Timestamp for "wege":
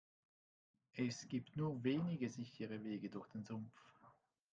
2.83-3.07